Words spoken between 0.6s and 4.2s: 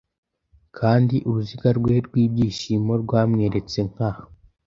Kandi uruziga rwe rw'ibyishimo rwamweretse nka